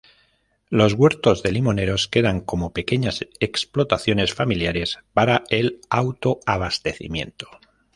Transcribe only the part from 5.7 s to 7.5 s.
autoabastecimiento.